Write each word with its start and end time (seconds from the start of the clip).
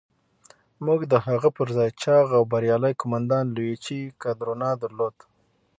موږ 0.85 0.99
د 1.11 1.13
هغه 1.27 1.49
پر 1.57 1.67
ځای 1.77 1.89
چاغ 2.01 2.25
او 2.37 2.43
بریالی 2.51 2.93
قوماندان 3.01 3.45
لويجي 3.55 4.01
کادورنا 4.21 4.71
درلود. 4.83 5.15